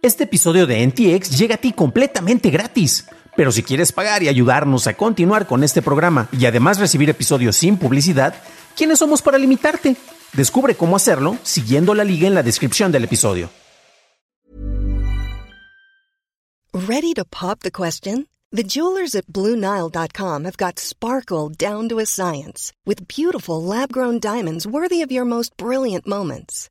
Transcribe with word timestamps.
Este 0.00 0.24
episodio 0.24 0.68
de 0.68 0.86
NTX 0.86 1.36
llega 1.36 1.56
a 1.56 1.58
ti 1.58 1.72
completamente 1.72 2.50
gratis. 2.50 3.06
Pero 3.36 3.50
si 3.50 3.64
quieres 3.64 3.90
pagar 3.90 4.22
y 4.22 4.28
ayudarnos 4.28 4.86
a 4.86 4.94
continuar 4.94 5.48
con 5.48 5.64
este 5.64 5.82
programa 5.82 6.28
y 6.30 6.46
además 6.46 6.78
recibir 6.78 7.10
episodios 7.10 7.56
sin 7.56 7.76
publicidad, 7.76 8.34
¿quiénes 8.76 9.00
somos 9.00 9.22
para 9.22 9.38
limitarte? 9.38 9.96
Descubre 10.34 10.76
cómo 10.76 10.94
hacerlo 10.94 11.36
siguiendo 11.42 11.94
la 11.94 12.04
liga 12.04 12.28
en 12.28 12.34
la 12.34 12.44
descripción 12.44 12.92
del 12.92 13.04
episodio. 13.04 13.50
Ready 16.72 17.12
to 17.14 17.24
pop 17.24 17.60
the 17.60 17.72
question? 17.72 18.28
The 18.52 18.62
jewelers 18.62 19.16
at 19.16 19.26
BlueNile.com 19.26 20.44
have 20.44 20.56
got 20.56 20.78
sparkle 20.78 21.48
down 21.50 21.88
to 21.88 21.98
a 21.98 22.06
science 22.06 22.72
with 22.86 23.08
beautiful 23.08 23.60
lab-grown 23.60 24.20
diamonds 24.20 24.64
worthy 24.64 25.02
of 25.02 25.10
your 25.10 25.24
most 25.24 25.56
brilliant 25.56 26.06
moments. 26.06 26.70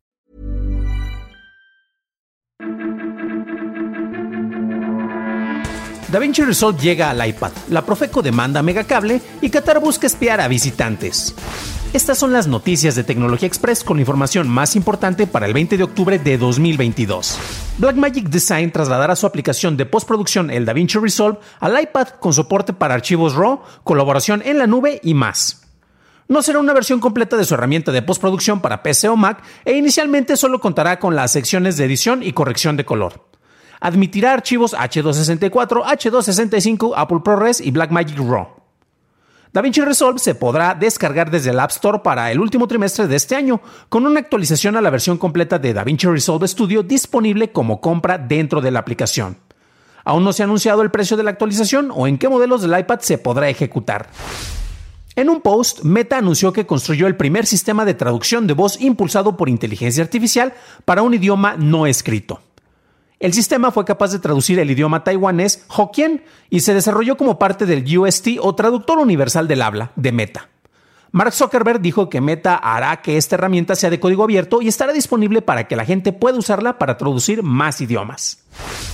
DaVinci 6.11 6.43
Resolve 6.43 6.77
llega 6.81 7.09
al 7.09 7.25
iPad, 7.25 7.51
la 7.69 7.85
Profeco 7.85 8.21
demanda 8.21 8.61
Megacable 8.61 9.21
y 9.41 9.49
Qatar 9.49 9.79
busca 9.79 10.07
espiar 10.07 10.41
a 10.41 10.49
visitantes. 10.49 11.33
Estas 11.93 12.17
son 12.17 12.33
las 12.33 12.47
noticias 12.47 12.95
de 12.95 13.05
Tecnología 13.05 13.47
Express 13.47 13.81
con 13.81 13.95
la 13.95 14.01
información 14.01 14.49
más 14.49 14.75
importante 14.75 15.25
para 15.25 15.45
el 15.45 15.53
20 15.53 15.77
de 15.77 15.83
octubre 15.83 16.19
de 16.19 16.37
2022. 16.37 17.37
Blackmagic 17.77 18.27
Design 18.27 18.71
trasladará 18.71 19.15
su 19.15 19.25
aplicación 19.25 19.77
de 19.77 19.85
postproducción, 19.85 20.51
el 20.51 20.65
DaVinci 20.65 20.99
Resolve, 20.99 21.39
al 21.61 21.81
iPad 21.81 22.09
con 22.19 22.33
soporte 22.33 22.73
para 22.73 22.93
archivos 22.93 23.35
RAW, 23.35 23.61
colaboración 23.85 24.41
en 24.43 24.57
la 24.57 24.67
nube 24.67 24.99
y 25.01 25.13
más. 25.13 25.61
No 26.27 26.41
será 26.41 26.59
una 26.59 26.73
versión 26.73 26.99
completa 26.99 27.37
de 27.37 27.45
su 27.45 27.53
herramienta 27.53 27.93
de 27.93 28.01
postproducción 28.01 28.59
para 28.59 28.83
PC 28.83 29.07
o 29.07 29.15
Mac 29.15 29.41
e 29.63 29.77
inicialmente 29.77 30.35
solo 30.35 30.59
contará 30.59 30.99
con 30.99 31.15
las 31.15 31.31
secciones 31.31 31.77
de 31.77 31.85
edición 31.85 32.21
y 32.21 32.33
corrección 32.33 32.75
de 32.75 32.83
color 32.83 33.30
admitirá 33.81 34.31
archivos 34.31 34.73
H264, 34.73 35.83
H265, 35.83 36.93
Apple 36.95 37.19
ProRes 37.23 37.59
y 37.59 37.71
Blackmagic 37.71 38.17
Raw. 38.17 38.61
DaVinci 39.51 39.81
Resolve 39.81 40.19
se 40.19 40.33
podrá 40.33 40.73
descargar 40.75 41.29
desde 41.29 41.49
el 41.49 41.59
App 41.59 41.71
Store 41.71 41.99
para 41.99 42.31
el 42.31 42.39
último 42.39 42.69
trimestre 42.69 43.07
de 43.07 43.17
este 43.17 43.35
año, 43.35 43.59
con 43.89 44.05
una 44.05 44.21
actualización 44.21 44.77
a 44.77 44.81
la 44.81 44.89
versión 44.89 45.17
completa 45.17 45.59
de 45.59 45.73
DaVinci 45.73 46.07
Resolve 46.07 46.47
Studio 46.47 46.83
disponible 46.83 47.51
como 47.51 47.81
compra 47.81 48.17
dentro 48.17 48.61
de 48.61 48.71
la 48.71 48.79
aplicación. 48.79 49.35
Aún 50.05 50.23
no 50.23 50.31
se 50.31 50.43
ha 50.43 50.45
anunciado 50.45 50.81
el 50.83 50.91
precio 50.91 51.17
de 51.17 51.23
la 51.23 51.31
actualización 51.31 51.91
o 51.93 52.07
en 52.07 52.17
qué 52.17 52.29
modelos 52.29 52.61
del 52.61 52.79
iPad 52.79 52.99
se 53.01 53.17
podrá 53.17 53.49
ejecutar. 53.49 54.07
En 55.17 55.29
un 55.29 55.41
post, 55.41 55.81
Meta 55.83 56.17
anunció 56.17 56.53
que 56.53 56.65
construyó 56.65 57.05
el 57.07 57.17
primer 57.17 57.45
sistema 57.45 57.83
de 57.83 57.93
traducción 57.93 58.47
de 58.47 58.53
voz 58.53 58.79
impulsado 58.79 59.35
por 59.35 59.49
inteligencia 59.49 60.01
artificial 60.01 60.53
para 60.85 61.01
un 61.01 61.13
idioma 61.13 61.57
no 61.57 61.85
escrito. 61.85 62.39
El 63.21 63.33
sistema 63.33 63.69
fue 63.69 63.85
capaz 63.85 64.11
de 64.11 64.17
traducir 64.17 64.57
el 64.57 64.71
idioma 64.71 65.03
taiwanés 65.03 65.63
Hokkien 65.67 66.23
y 66.49 66.61
se 66.61 66.73
desarrolló 66.73 67.17
como 67.17 67.37
parte 67.37 67.67
del 67.67 67.85
UST 67.95 68.39
o 68.41 68.55
Traductor 68.55 68.97
Universal 68.97 69.47
del 69.47 69.61
Habla 69.61 69.91
de 69.95 70.11
Meta. 70.11 70.49
Mark 71.11 71.31
Zuckerberg 71.31 71.81
dijo 71.81 72.09
que 72.09 72.19
Meta 72.19 72.55
hará 72.55 73.03
que 73.03 73.17
esta 73.17 73.35
herramienta 73.35 73.75
sea 73.75 73.91
de 73.91 73.99
código 73.99 74.23
abierto 74.23 74.63
y 74.63 74.67
estará 74.67 74.91
disponible 74.91 75.43
para 75.43 75.67
que 75.67 75.75
la 75.75 75.85
gente 75.85 76.13
pueda 76.13 76.39
usarla 76.39 76.79
para 76.79 76.97
traducir 76.97 77.43
más 77.43 77.79
idiomas. 77.79 78.43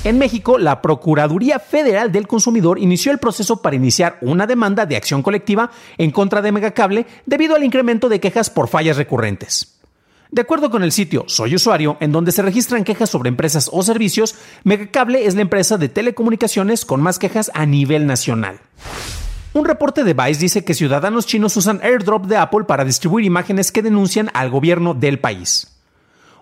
En 0.03 0.17
México, 0.17 0.57
la 0.57 0.81
Procuraduría 0.81 1.59
Federal 1.59 2.11
del 2.11 2.27
Consumidor 2.27 2.79
inició 2.79 3.13
el 3.13 3.19
proceso 3.19 3.61
para 3.61 3.77
iniciar 3.77 4.17
una 4.19 4.45
demanda 4.45 4.85
de 4.85 4.97
acción 4.97 5.23
colectiva 5.23 5.71
en 5.97 6.11
contra 6.11 6.41
de 6.41 6.51
Megacable 6.51 7.05
debido 7.25 7.55
al 7.55 7.63
incremento 7.63 8.09
de 8.09 8.19
quejas 8.19 8.49
por 8.49 8.67
fallas 8.67 8.97
recurrentes. 8.97 9.76
De 10.31 10.41
acuerdo 10.41 10.69
con 10.69 10.83
el 10.83 10.91
sitio 10.91 11.23
Soy 11.27 11.55
Usuario, 11.55 11.97
en 11.99 12.11
donde 12.11 12.31
se 12.31 12.41
registran 12.41 12.83
quejas 12.83 13.09
sobre 13.09 13.29
empresas 13.29 13.69
o 13.71 13.81
servicios, 13.83 14.35
Megacable 14.63 15.25
es 15.25 15.35
la 15.35 15.41
empresa 15.41 15.77
de 15.77 15.89
telecomunicaciones 15.89 16.85
con 16.85 17.01
más 17.01 17.17
quejas 17.17 17.49
a 17.53 17.65
nivel 17.65 18.05
nacional. 18.05 18.59
Un 19.53 19.65
reporte 19.65 20.03
de 20.03 20.13
Vice 20.13 20.41
dice 20.41 20.65
que 20.65 20.73
ciudadanos 20.73 21.25
chinos 21.25 21.55
usan 21.55 21.79
airdrop 21.81 22.25
de 22.25 22.37
Apple 22.37 22.65
para 22.65 22.83
distribuir 22.83 23.25
imágenes 23.25 23.71
que 23.71 23.81
denuncian 23.81 24.29
al 24.33 24.49
gobierno 24.49 24.93
del 24.93 25.19
país. 25.19 25.79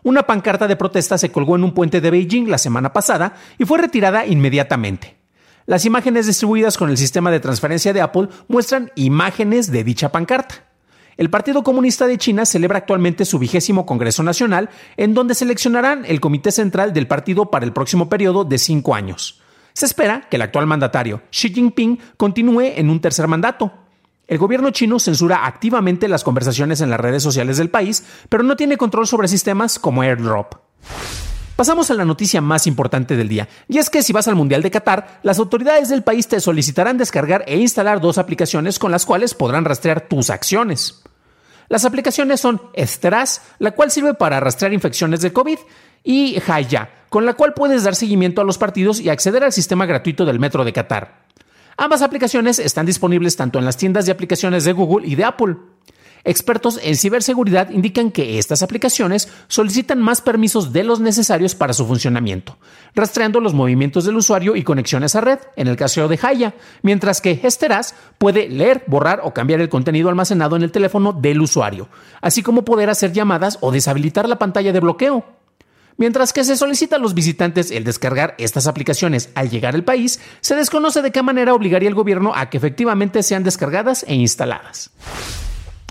Una 0.04 0.24
pancarta 0.24 0.68
de 0.68 0.76
protesta 0.76 1.18
se 1.18 1.32
colgó 1.32 1.56
en 1.56 1.64
un 1.64 1.74
puente 1.74 2.02
de 2.02 2.12
Beijing 2.12 2.50
la 2.50 2.58
semana 2.58 2.92
pasada 2.92 3.36
y 3.58 3.66
fue 3.66 3.78
retirada 3.78 4.26
inmediatamente. 4.26 5.18
Las 5.66 5.86
imágenes 5.86 6.28
distribuidas 6.28 6.78
con 6.78 6.90
el 6.90 6.98
sistema 6.98 7.32
de 7.32 7.40
transferencia 7.40 7.94
de 7.94 8.02
Apple 8.02 8.28
muestran 8.48 8.92
imágenes 8.96 9.72
de 9.72 9.84
dicha 9.84 10.12
pancarta. 10.12 10.66
El 11.18 11.30
Partido 11.30 11.64
Comunista 11.64 12.08
de 12.08 12.18
China 12.18 12.46
celebra 12.46 12.80
actualmente 12.80 13.24
su 13.24 13.40
vigésimo 13.40 13.86
Congreso 13.86 14.22
Nacional, 14.22 14.70
en 14.98 15.14
donde 15.14 15.34
seleccionarán 15.34 16.04
el 16.06 16.20
Comité 16.20 16.52
Central 16.52 16.92
del 16.92 17.08
partido 17.08 17.50
para 17.50 17.66
el 17.66 17.72
próximo 17.72 18.10
periodo 18.10 18.44
de 18.44 18.58
cinco 18.58 18.96
años. 18.96 19.42
Se 19.72 19.86
espera 19.86 20.28
que 20.30 20.36
el 20.36 20.42
actual 20.42 20.68
mandatario, 20.68 21.22
Xi 21.32 21.54
Jinping, 21.54 22.00
continúe 22.18 22.74
en 22.76 22.90
un 22.90 23.00
tercer 23.00 23.28
mandato. 23.28 23.72
El 24.28 24.40
gobierno 24.40 24.72
chino 24.72 25.00
censura 25.00 25.46
activamente 25.46 26.10
las 26.10 26.24
conversaciones 26.24 26.82
en 26.82 26.90
las 26.90 27.00
redes 27.00 27.24
sociales 27.24 27.58
del 27.58 27.70
país, 27.70 28.06
pero 28.28 28.44
no 28.44 28.58
tiene 28.58 28.76
control 28.76 29.08
sobre 29.08 29.28
sistemas 29.30 29.80
como 29.80 30.02
AirDrop. 30.02 30.65
Pasamos 31.56 31.90
a 31.90 31.94
la 31.94 32.04
noticia 32.04 32.42
más 32.42 32.68
importante 32.68 33.16
del 33.16 33.30
día, 33.30 33.48
y 33.70 33.78
es 33.78 33.90
que 33.90 34.04
si 34.04 34.12
vas 34.12 34.28
al 34.28 34.36
Mundial 34.36 34.62
de 34.62 34.72
Qatar, 34.72 35.22
las 35.24 35.40
autoridades 35.40 35.88
del 35.88 36.04
país 36.04 36.28
te 36.28 36.42
solicitarán 36.42 36.98
descargar 36.98 37.46
e 37.48 37.58
instalar 37.58 38.02
dos 38.02 38.18
aplicaciones 38.18 38.78
con 38.78 38.92
las 38.92 39.06
cuales 39.06 39.34
podrán 39.34 39.64
rastrear 39.64 40.02
tus 40.02 40.30
acciones. 40.30 41.02
Las 41.70 41.86
aplicaciones 41.86 42.42
son 42.42 42.62
Estras, 42.74 43.42
la 43.60 43.72
cual 43.72 43.90
sirve 43.90 44.14
para 44.14 44.42
rastrear 44.42 44.74
infecciones 44.74 45.22
de 45.22 45.32
COVID, 45.32 45.58
y 46.04 46.38
Haya, 46.46 46.90
con 47.08 47.26
la 47.26 47.36
cual 47.36 47.54
puedes 47.54 47.86
dar 47.86 47.96
seguimiento 47.96 48.42
a 48.42 48.46
los 48.46 48.58
partidos 48.58 49.00
y 49.00 49.08
acceder 49.08 49.46
al 49.46 49.54
sistema 49.54 49.86
gratuito 49.86 50.26
del 50.26 50.40
Metro 50.40 50.66
de 50.66 50.74
Qatar. 50.74 51.24
Ambas 51.78 52.02
aplicaciones 52.02 52.60
están 52.60 52.86
disponibles 52.86 53.38
tanto 53.38 53.60
en 53.60 53.66
las 53.66 53.78
tiendas 53.78 54.06
de 54.06 54.12
aplicaciones 54.12 54.66
de 54.66 54.74
Google 54.74 55.08
y 55.08 55.16
de 55.16 55.24
Apple. 55.24 55.56
Expertos 56.28 56.80
en 56.82 56.96
ciberseguridad 56.96 57.70
indican 57.70 58.10
que 58.10 58.40
estas 58.40 58.64
aplicaciones 58.64 59.30
solicitan 59.48 60.02
más 60.02 60.22
permisos 60.22 60.74
de 60.74 60.84
los 60.84 61.00
necesarios 61.00 61.54
para 61.54 61.74
su 61.74 61.86
funcionamiento, 61.86 62.58
rastreando 62.96 63.40
los 63.40 63.54
movimientos 63.54 64.06
del 64.06 64.16
usuario 64.16 64.56
y 64.56 64.64
conexiones 64.64 65.16
a 65.16 65.22
red, 65.22 65.38
en 65.56 65.68
el 65.68 65.78
caso 65.78 66.08
de 66.08 66.20
Haya, 66.20 66.56
mientras 66.82 67.22
que 67.22 67.40
Esteras 67.44 67.94
puede 68.18 68.50
leer, 68.50 68.84
borrar 68.88 69.22
o 69.24 69.36
cambiar 69.36 69.62
el 69.62 69.70
contenido 69.70 70.10
almacenado 70.10 70.56
en 70.56 70.64
el 70.64 70.72
teléfono 70.72 71.14
del 71.14 71.42
usuario, 71.42 71.90
así 72.22 72.42
como 72.42 72.66
poder 72.66 72.90
hacer 72.90 73.14
llamadas 73.14 73.60
o 73.62 73.72
deshabilitar 73.72 74.28
la 74.28 74.40
pantalla 74.40 74.74
de 74.74 74.80
bloqueo. 74.80 75.24
Mientras 75.98 76.34
que 76.34 76.44
se 76.44 76.58
solicita 76.58 76.96
a 76.96 77.00
los 77.00 77.14
visitantes 77.14 77.70
el 77.70 77.84
descargar 77.84 78.34
estas 78.40 78.66
aplicaciones 78.66 79.30
al 79.36 79.52
llegar 79.52 79.76
al 79.76 79.84
país, 79.84 80.20
se 80.42 80.56
desconoce 80.56 81.04
de 81.04 81.12
qué 81.12 81.22
manera 81.22 81.54
obligaría 81.54 81.88
el 81.88 81.96
gobierno 81.96 82.34
a 82.36 82.50
que 82.50 82.58
efectivamente 82.58 83.22
sean 83.22 83.44
descargadas 83.44 84.04
e 84.08 84.16
instaladas. 84.16 84.90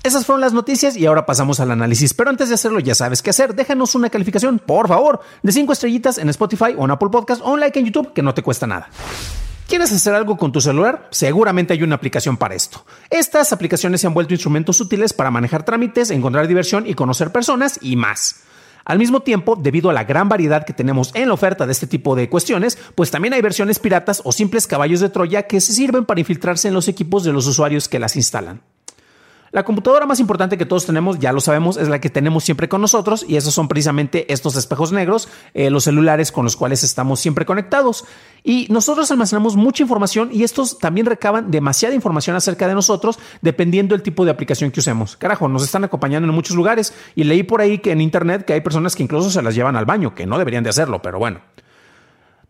Esas 0.04 0.26
fueron 0.26 0.42
las 0.42 0.52
noticias 0.52 0.98
y 0.98 1.06
ahora 1.06 1.24
pasamos 1.24 1.60
al 1.60 1.70
análisis. 1.70 2.12
Pero 2.12 2.28
antes 2.28 2.50
de 2.50 2.56
hacerlo, 2.56 2.78
ya 2.78 2.94
sabes 2.94 3.22
qué 3.22 3.30
hacer. 3.30 3.54
Déjanos 3.54 3.94
una 3.94 4.10
calificación, 4.10 4.58
por 4.58 4.86
favor, 4.86 5.20
de 5.42 5.50
5 5.50 5.72
estrellitas 5.72 6.18
en 6.18 6.28
Spotify 6.28 6.74
o 6.76 6.84
en 6.84 6.90
Apple 6.90 7.08
Podcast 7.10 7.40
o 7.40 7.50
un 7.54 7.60
like 7.60 7.78
en 7.78 7.86
YouTube 7.86 8.12
que 8.12 8.20
no 8.20 8.34
te 8.34 8.42
cuesta 8.42 8.66
nada. 8.66 8.90
¿Quieres 9.66 9.90
hacer 9.92 10.12
algo 10.12 10.36
con 10.36 10.52
tu 10.52 10.60
celular? 10.60 11.08
Seguramente 11.10 11.72
hay 11.72 11.82
una 11.82 11.94
aplicación 11.94 12.36
para 12.36 12.54
esto. 12.54 12.84
Estas 13.08 13.54
aplicaciones 13.54 14.02
se 14.02 14.06
han 14.06 14.12
vuelto 14.12 14.34
instrumentos 14.34 14.78
útiles 14.78 15.14
para 15.14 15.30
manejar 15.30 15.64
trámites, 15.64 16.10
encontrar 16.10 16.48
diversión 16.48 16.86
y 16.86 16.92
conocer 16.92 17.32
personas 17.32 17.78
y 17.80 17.96
más. 17.96 18.42
Al 18.84 18.98
mismo 18.98 19.20
tiempo, 19.20 19.56
debido 19.56 19.88
a 19.88 19.94
la 19.94 20.04
gran 20.04 20.28
variedad 20.28 20.66
que 20.66 20.74
tenemos 20.74 21.12
en 21.14 21.28
la 21.28 21.34
oferta 21.34 21.64
de 21.64 21.72
este 21.72 21.86
tipo 21.86 22.14
de 22.14 22.28
cuestiones, 22.28 22.76
pues 22.94 23.10
también 23.10 23.32
hay 23.32 23.40
versiones 23.40 23.78
piratas 23.78 24.20
o 24.22 24.32
simples 24.32 24.66
caballos 24.66 25.00
de 25.00 25.08
Troya 25.08 25.44
que 25.44 25.62
se 25.62 25.72
sirven 25.72 26.04
para 26.04 26.20
infiltrarse 26.20 26.68
en 26.68 26.74
los 26.74 26.88
equipos 26.88 27.24
de 27.24 27.32
los 27.32 27.46
usuarios 27.46 27.88
que 27.88 27.98
las 27.98 28.16
instalan. 28.16 28.60
La 29.54 29.62
computadora 29.62 30.04
más 30.04 30.18
importante 30.18 30.58
que 30.58 30.66
todos 30.66 30.84
tenemos, 30.84 31.20
ya 31.20 31.32
lo 31.32 31.40
sabemos, 31.40 31.76
es 31.76 31.86
la 31.86 32.00
que 32.00 32.10
tenemos 32.10 32.42
siempre 32.42 32.68
con 32.68 32.80
nosotros 32.80 33.24
y 33.28 33.36
esos 33.36 33.54
son 33.54 33.68
precisamente 33.68 34.32
estos 34.32 34.56
espejos 34.56 34.90
negros, 34.90 35.28
eh, 35.54 35.70
los 35.70 35.84
celulares 35.84 36.32
con 36.32 36.42
los 36.44 36.56
cuales 36.56 36.82
estamos 36.82 37.20
siempre 37.20 37.46
conectados. 37.46 38.04
Y 38.42 38.66
nosotros 38.68 39.12
almacenamos 39.12 39.54
mucha 39.54 39.84
información 39.84 40.30
y 40.32 40.42
estos 40.42 40.80
también 40.80 41.06
recaban 41.06 41.52
demasiada 41.52 41.94
información 41.94 42.34
acerca 42.34 42.66
de 42.66 42.74
nosotros 42.74 43.16
dependiendo 43.42 43.94
del 43.94 44.02
tipo 44.02 44.24
de 44.24 44.32
aplicación 44.32 44.72
que 44.72 44.80
usemos. 44.80 45.16
Carajo, 45.16 45.46
nos 45.46 45.62
están 45.62 45.84
acompañando 45.84 46.28
en 46.28 46.34
muchos 46.34 46.56
lugares 46.56 46.92
y 47.14 47.22
leí 47.22 47.44
por 47.44 47.60
ahí 47.60 47.78
que 47.78 47.92
en 47.92 48.00
internet 48.00 48.44
que 48.44 48.54
hay 48.54 48.60
personas 48.60 48.96
que 48.96 49.04
incluso 49.04 49.30
se 49.30 49.40
las 49.40 49.54
llevan 49.54 49.76
al 49.76 49.84
baño, 49.84 50.16
que 50.16 50.26
no 50.26 50.36
deberían 50.36 50.64
de 50.64 50.70
hacerlo, 50.70 51.00
pero 51.00 51.20
bueno. 51.20 51.38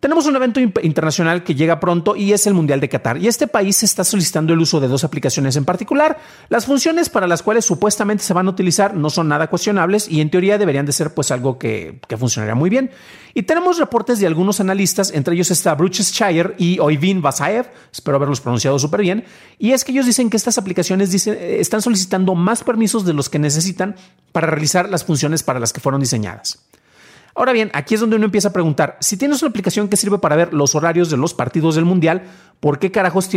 Tenemos 0.04 0.26
un 0.26 0.36
evento 0.36 0.60
internacional 0.60 1.44
que 1.44 1.54
llega 1.54 1.80
pronto 1.80 2.14
y 2.14 2.34
es 2.34 2.46
el 2.46 2.52
Mundial 2.52 2.78
de 2.78 2.90
Qatar. 2.90 3.16
Y 3.16 3.26
este 3.26 3.46
país 3.46 3.82
está 3.82 4.04
solicitando 4.04 4.52
el 4.52 4.60
uso 4.60 4.78
de 4.78 4.86
dos 4.86 5.02
aplicaciones 5.02 5.56
en 5.56 5.64
particular. 5.64 6.18
Las 6.50 6.66
funciones 6.66 7.08
para 7.08 7.26
las 7.26 7.42
cuales 7.42 7.64
supuestamente 7.64 8.22
se 8.22 8.34
van 8.34 8.46
a 8.46 8.50
utilizar 8.50 8.94
no 8.94 9.08
son 9.08 9.28
nada 9.28 9.46
cuestionables 9.46 10.06
y 10.06 10.20
en 10.20 10.28
teoría 10.28 10.58
deberían 10.58 10.84
de 10.84 10.92
ser 10.92 11.14
pues 11.14 11.30
algo 11.30 11.58
que, 11.58 12.00
funcionaría 12.18 12.54
muy 12.54 12.68
bien. 12.68 12.90
Y 13.32 13.44
tenemos 13.44 13.78
reportes 13.78 14.18
de 14.18 14.26
algunos 14.26 14.60
analistas, 14.60 15.10
entre 15.10 15.36
ellos 15.36 15.50
está 15.50 15.74
Bruce 15.74 16.02
Shire 16.02 16.54
y 16.58 16.80
Oyvin 16.80 17.22
Vasaev, 17.22 17.70
espero 17.90 18.18
haberlos 18.18 18.42
pronunciado 18.42 18.78
súper 18.78 19.00
bien, 19.00 19.24
y 19.58 19.72
es 19.72 19.84
que 19.84 19.92
ellos 19.92 20.04
dicen 20.04 20.28
que 20.28 20.36
estas 20.36 20.58
aplicaciones 20.58 21.14
están 21.14 21.80
solicitando 21.80 22.34
más 22.34 22.62
permisos 22.62 23.06
de 23.06 23.14
los 23.14 23.30
que 23.30 23.38
necesitan 23.38 23.96
para 24.32 24.48
realizar 24.48 24.86
las 24.90 25.02
funciones 25.02 25.42
para 25.42 25.60
las 25.60 25.72
que 25.72 25.80
fueron 25.80 26.02
diseñadas. 26.02 26.58
Ahora 27.36 27.52
bien, 27.52 27.70
aquí 27.75 27.94
es 27.94 28.00
donde 28.00 28.14
uno 28.14 28.26
empieza 28.26 28.48
a 28.48 28.52
preguntar, 28.52 28.96
si 29.00 29.16
tienes 29.16 29.42
una 29.42 29.50
aplicación 29.50 29.88
que 29.88 29.96
sirve 29.96 30.19
para 30.19 30.36
ver 30.36 30.54
los 30.54 30.76
horarios 30.76 31.10
de 31.10 31.16
los 31.16 31.34
partidos 31.34 31.75
del 31.75 31.84
Mundial, 31.84 32.22
¿por 32.60 32.78
qué 32.78 32.92
carajos 32.92 33.28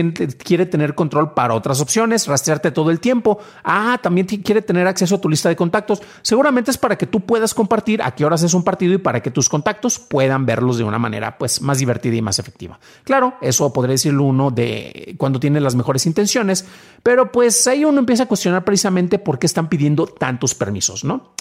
quiere 0.43 0.67
tener 0.67 0.93
control 0.93 1.33
para 1.33 1.55
otras 1.55 1.81
opciones, 1.81 2.27
rastrearte 2.27 2.69
todo 2.69 2.91
el 2.91 2.99
tiempo? 2.99 3.39
Ah, 3.63 3.99
también 4.01 4.27
quiere 4.27 4.61
tener 4.61 4.85
acceso 4.85 5.15
a 5.15 5.21
tu 5.21 5.27
lista 5.27 5.49
de 5.49 5.55
contactos. 5.55 6.03
Seguramente 6.21 6.69
es 6.69 6.77
para 6.77 6.95
que 6.95 7.07
tú 7.07 7.21
puedas 7.21 7.55
compartir 7.55 8.03
a 8.03 8.11
qué 8.11 8.23
horas 8.23 8.43
es 8.43 8.53
un 8.53 8.63
partido 8.63 8.93
y 8.93 8.99
para 8.99 9.21
que 9.21 9.31
tus 9.31 9.49
contactos 9.49 9.97
puedan 9.97 10.45
verlos 10.45 10.77
de 10.77 10.83
una 10.83 10.99
manera 10.99 11.35
pues 11.39 11.59
más 11.63 11.79
divertida 11.79 12.15
y 12.15 12.21
más 12.21 12.37
efectiva. 12.37 12.79
Claro, 13.03 13.33
eso 13.41 13.73
podría 13.73 13.93
decirlo 13.93 14.25
uno 14.25 14.51
de 14.51 15.15
cuando 15.17 15.39
tiene 15.39 15.59
las 15.59 15.73
mejores 15.73 16.05
intenciones, 16.05 16.65
pero 17.01 17.31
pues 17.31 17.65
ahí 17.65 17.83
uno 17.83 17.97
empieza 17.97 18.23
a 18.23 18.27
cuestionar 18.27 18.63
precisamente 18.63 19.17
por 19.17 19.39
qué 19.39 19.47
están 19.47 19.69
pidiendo 19.69 20.05
tantos 20.05 20.53
permisos, 20.53 21.03
¿no? 21.03 21.33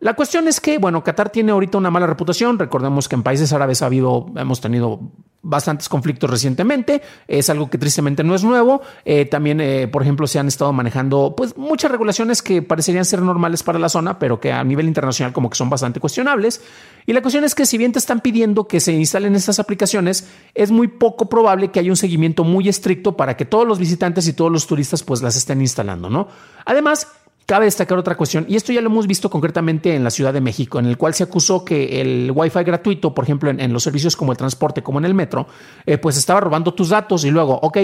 La 0.00 0.14
cuestión 0.14 0.46
es 0.46 0.60
que, 0.60 0.78
bueno, 0.78 1.02
Qatar 1.02 1.30
tiene 1.30 1.50
ahorita 1.50 1.78
una 1.78 1.90
mala 1.90 2.06
reputación. 2.06 2.58
Recordemos 2.58 3.08
que 3.08 3.16
en 3.16 3.24
países 3.24 3.52
árabes 3.52 3.82
ha 3.82 3.86
habido, 3.86 4.26
hemos 4.36 4.60
tenido 4.60 5.00
bastantes 5.42 5.88
conflictos 5.88 6.30
recientemente. 6.30 7.02
Es 7.26 7.50
algo 7.50 7.68
que 7.68 7.78
tristemente 7.78 8.22
no 8.22 8.36
es 8.36 8.44
nuevo. 8.44 8.80
Eh, 9.04 9.24
también, 9.24 9.60
eh, 9.60 9.88
por 9.88 10.02
ejemplo, 10.02 10.28
se 10.28 10.38
han 10.38 10.46
estado 10.46 10.72
manejando 10.72 11.34
pues 11.36 11.56
muchas 11.56 11.90
regulaciones 11.90 12.42
que 12.42 12.62
parecerían 12.62 13.04
ser 13.04 13.22
normales 13.22 13.64
para 13.64 13.80
la 13.80 13.88
zona, 13.88 14.20
pero 14.20 14.38
que 14.38 14.52
a 14.52 14.62
nivel 14.62 14.86
internacional 14.86 15.32
como 15.32 15.50
que 15.50 15.56
son 15.56 15.68
bastante 15.68 15.98
cuestionables. 15.98 16.60
Y 17.06 17.12
la 17.12 17.20
cuestión 17.20 17.42
es 17.42 17.56
que 17.56 17.66
si 17.66 17.76
bien 17.76 17.90
te 17.90 17.98
están 17.98 18.20
pidiendo 18.20 18.68
que 18.68 18.78
se 18.78 18.92
instalen 18.92 19.34
estas 19.34 19.58
aplicaciones, 19.58 20.28
es 20.54 20.70
muy 20.70 20.86
poco 20.86 21.28
probable 21.28 21.72
que 21.72 21.80
haya 21.80 21.90
un 21.90 21.96
seguimiento 21.96 22.44
muy 22.44 22.68
estricto 22.68 23.16
para 23.16 23.36
que 23.36 23.44
todos 23.44 23.66
los 23.66 23.80
visitantes 23.80 24.28
y 24.28 24.32
todos 24.32 24.52
los 24.52 24.66
turistas 24.68 25.02
pues 25.02 25.22
las 25.22 25.34
estén 25.34 25.60
instalando, 25.60 26.08
¿no? 26.08 26.28
Además, 26.66 27.08
Cabe 27.48 27.64
destacar 27.64 27.96
otra 27.96 28.14
cuestión, 28.14 28.44
y 28.46 28.56
esto 28.56 28.74
ya 28.74 28.82
lo 28.82 28.90
hemos 28.90 29.06
visto 29.06 29.30
concretamente 29.30 29.94
en 29.94 30.04
la 30.04 30.10
Ciudad 30.10 30.34
de 30.34 30.40
México, 30.42 30.78
en 30.78 30.84
el 30.84 30.98
cual 30.98 31.14
se 31.14 31.22
acusó 31.22 31.64
que 31.64 31.98
el 31.98 32.30
Wi-Fi 32.34 32.62
gratuito, 32.62 33.14
por 33.14 33.24
ejemplo, 33.24 33.48
en, 33.48 33.72
los 33.72 33.82
servicios 33.82 34.16
como 34.16 34.32
el 34.32 34.36
transporte, 34.36 34.82
como 34.82 34.98
en 34.98 35.06
el 35.06 35.14
metro, 35.14 35.46
eh, 35.86 35.96
pues 35.96 36.18
estaba 36.18 36.40
robando 36.40 36.74
tus 36.74 36.90
datos 36.90 37.24
y 37.24 37.30
luego, 37.30 37.58
ok, 37.62 37.78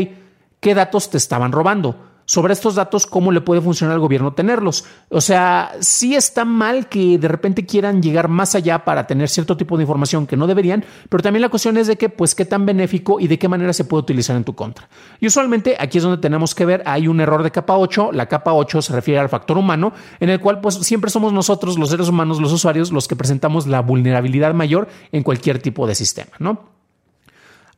¿qué 0.60 0.74
datos 0.74 1.08
te 1.08 1.16
estaban 1.16 1.50
robando? 1.50 1.96
Sobre 2.26 2.52
estos 2.52 2.74
datos, 2.74 3.06
cómo 3.06 3.32
le 3.32 3.40
puede 3.40 3.60
funcionar 3.60 3.94
al 3.94 4.00
gobierno 4.00 4.32
tenerlos. 4.32 4.84
O 5.08 5.20
sea, 5.20 5.72
sí 5.80 6.14
está 6.14 6.44
mal 6.44 6.88
que 6.88 7.18
de 7.18 7.28
repente 7.28 7.66
quieran 7.66 8.02
llegar 8.02 8.28
más 8.28 8.54
allá 8.54 8.84
para 8.84 9.06
tener 9.06 9.28
cierto 9.28 9.56
tipo 9.56 9.76
de 9.76 9.82
información 9.82 10.26
que 10.26 10.36
no 10.36 10.46
deberían, 10.46 10.84
pero 11.08 11.22
también 11.22 11.42
la 11.42 11.48
cuestión 11.48 11.76
es 11.76 11.86
de 11.86 11.96
que, 11.96 12.08
pues, 12.08 12.34
qué 12.34 12.44
tan 12.44 12.66
benéfico 12.66 13.20
y 13.20 13.26
de 13.26 13.38
qué 13.38 13.48
manera 13.48 13.72
se 13.72 13.84
puede 13.84 14.02
utilizar 14.02 14.36
en 14.36 14.44
tu 14.44 14.54
contra. 14.54 14.88
Y 15.20 15.26
usualmente 15.26 15.76
aquí 15.78 15.98
es 15.98 16.04
donde 16.04 16.20
tenemos 16.20 16.54
que 16.54 16.64
ver, 16.64 16.82
hay 16.86 17.08
un 17.08 17.20
error 17.20 17.42
de 17.42 17.50
capa 17.50 17.76
8, 17.76 18.10
la 18.12 18.26
capa 18.26 18.52
8 18.54 18.82
se 18.82 18.92
refiere 18.92 19.20
al 19.20 19.28
factor 19.28 19.58
humano, 19.58 19.92
en 20.20 20.30
el 20.30 20.40
cual, 20.40 20.60
pues, 20.60 20.76
siempre 20.76 21.10
somos 21.10 21.32
nosotros, 21.32 21.78
los 21.78 21.90
seres 21.90 22.08
humanos, 22.08 22.40
los 22.40 22.52
usuarios, 22.52 22.92
los 22.92 23.08
que 23.08 23.16
presentamos 23.16 23.66
la 23.66 23.80
vulnerabilidad 23.80 24.54
mayor 24.54 24.88
en 25.12 25.22
cualquier 25.22 25.60
tipo 25.60 25.86
de 25.86 25.94
sistema, 25.94 26.32
¿no? 26.38 26.74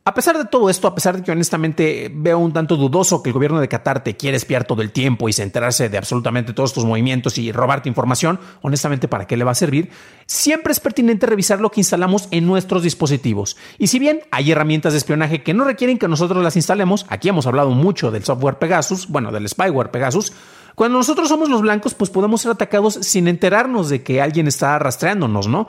A 0.09 0.15
pesar 0.15 0.39
de 0.39 0.45
todo 0.45 0.71
esto, 0.71 0.87
a 0.87 0.95
pesar 0.95 1.17
de 1.17 1.25
que 1.25 1.33
honestamente 1.33 2.13
veo 2.15 2.39
un 2.39 2.53
tanto 2.53 2.77
dudoso 2.77 3.25
que 3.25 3.31
el 3.31 3.33
gobierno 3.33 3.59
de 3.59 3.67
Qatar 3.67 4.05
te 4.05 4.17
quiere 4.17 4.37
espiar 4.37 4.63
todo 4.63 4.81
el 4.81 4.93
tiempo 4.93 5.29
y 5.29 5.33
se 5.33 5.43
enterarse 5.43 5.89
de 5.89 5.99
absolutamente 5.99 6.53
todos 6.53 6.73
tus 6.73 6.85
movimientos 6.85 7.39
y 7.39 7.51
robarte 7.51 7.89
información, 7.89 8.39
honestamente, 8.63 9.09
¿para 9.09 9.27
qué 9.27 9.37
le 9.37 9.43
va 9.43 9.51
a 9.51 9.57
servir? 9.57 9.91
Siempre 10.27 10.73
es 10.73 10.79
pertinente 10.79 11.27
revisar 11.27 11.61
lo 11.61 11.73
que 11.73 11.81
instalamos 11.81 12.29
en 12.31 12.47
nuestros 12.47 12.85
dispositivos. 12.85 13.57
Y 13.79 13.89
si 13.89 13.99
bien 13.99 14.21
hay 14.31 14.53
herramientas 14.53 14.93
de 14.93 14.99
espionaje 14.99 15.43
que 15.43 15.55
no 15.55 15.65
requieren 15.65 15.99
que 15.99 16.07
nosotros 16.07 16.41
las 16.41 16.55
instalemos, 16.55 17.05
aquí 17.09 17.29
hemos 17.29 17.49
hablado 17.49 17.71
mucho 17.71 18.13
del 18.13 18.23
software 18.23 18.61
Pegasus, 18.61 19.09
bueno, 19.09 19.33
del 19.33 19.49
spyware 19.49 19.91
Pegasus, 19.91 20.33
cuando 20.77 20.99
nosotros 20.99 21.29
somos 21.31 21.49
los 21.49 21.63
blancos, 21.63 21.95
pues 21.95 22.11
podemos 22.11 22.43
ser 22.43 22.53
atacados 22.53 22.95
sin 23.01 23.27
enterarnos 23.27 23.89
de 23.89 24.05
que 24.05 24.21
alguien 24.21 24.47
está 24.47 24.79
rastreándonos, 24.79 25.49
¿no? 25.49 25.69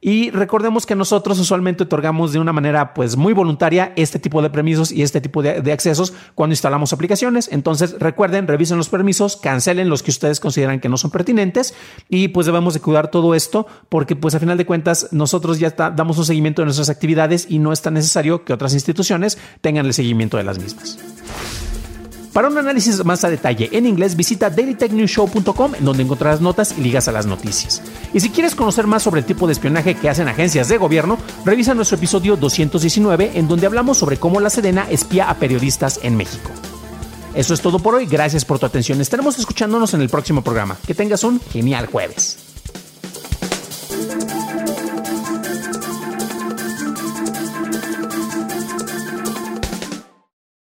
Y 0.00 0.30
recordemos 0.30 0.86
que 0.86 0.94
nosotros 0.94 1.40
usualmente 1.40 1.82
otorgamos 1.82 2.32
de 2.32 2.38
una 2.38 2.52
manera 2.52 2.94
pues 2.94 3.16
muy 3.16 3.32
voluntaria 3.32 3.92
este 3.96 4.20
tipo 4.20 4.40
de 4.42 4.50
permisos 4.50 4.92
y 4.92 5.02
este 5.02 5.20
tipo 5.20 5.42
de, 5.42 5.72
accesos 5.72 6.12
cuando 6.36 6.52
instalamos 6.52 6.92
aplicaciones. 6.92 7.48
Entonces 7.50 7.96
recuerden, 7.98 8.46
revisen 8.46 8.76
los 8.76 8.88
permisos, 8.88 9.36
cancelen 9.36 9.88
los 9.88 10.04
que 10.04 10.12
ustedes 10.12 10.38
consideran 10.38 10.78
que 10.78 10.88
no 10.88 10.98
son 10.98 11.10
pertinentes 11.10 11.74
y 12.08 12.28
pues 12.28 12.46
debemos 12.46 12.74
de 12.74 12.80
cuidar 12.80 13.10
todo 13.10 13.34
esto 13.34 13.66
porque 13.88 14.14
pues 14.14 14.36
a 14.36 14.40
final 14.40 14.56
de 14.56 14.66
cuentas 14.66 15.08
nosotros 15.10 15.58
ya 15.58 15.70
damos 15.70 16.16
un 16.18 16.24
seguimiento 16.24 16.62
de 16.62 16.66
nuestras 16.66 16.90
actividades 16.90 17.46
y 17.48 17.58
no 17.58 17.72
es 17.72 17.82
tan 17.82 17.94
necesario 17.94 18.44
que 18.44 18.52
otras 18.52 18.74
instituciones 18.74 19.36
tengan 19.60 19.84
el 19.86 19.94
seguimiento 19.94 20.36
de 20.36 20.44
las 20.44 20.60
mismas. 20.60 20.98
Para 22.32 22.48
un 22.48 22.58
análisis 22.58 23.04
más 23.04 23.24
a 23.24 23.30
detalle 23.30 23.68
en 23.72 23.86
inglés, 23.86 24.16
visita 24.16 24.50
dailytechnewshow.com 24.50 25.74
en 25.74 25.84
donde 25.84 26.02
encontrarás 26.02 26.40
notas 26.40 26.74
y 26.76 26.82
ligas 26.82 27.08
a 27.08 27.12
las 27.12 27.26
noticias. 27.26 27.82
Y 28.12 28.20
si 28.20 28.30
quieres 28.30 28.54
conocer 28.54 28.86
más 28.86 29.02
sobre 29.02 29.20
el 29.20 29.26
tipo 29.26 29.46
de 29.46 29.54
espionaje 29.54 29.94
que 29.94 30.08
hacen 30.08 30.28
agencias 30.28 30.68
de 30.68 30.78
gobierno, 30.78 31.18
revisa 31.44 31.74
nuestro 31.74 31.96
episodio 31.96 32.36
219 32.36 33.32
en 33.34 33.48
donde 33.48 33.66
hablamos 33.66 33.98
sobre 33.98 34.18
cómo 34.18 34.40
la 34.40 34.50
Sedena 34.50 34.86
espía 34.90 35.30
a 35.30 35.34
periodistas 35.34 36.00
en 36.02 36.16
México. 36.16 36.50
Eso 37.34 37.54
es 37.54 37.60
todo 37.60 37.78
por 37.78 37.94
hoy, 37.94 38.06
gracias 38.06 38.44
por 38.44 38.58
tu 38.58 38.66
atención. 38.66 39.00
Estaremos 39.00 39.38
escuchándonos 39.38 39.94
en 39.94 40.00
el 40.00 40.08
próximo 40.08 40.42
programa. 40.42 40.76
Que 40.86 40.94
tengas 40.94 41.24
un 41.24 41.40
genial 41.40 41.86
jueves. 41.86 42.47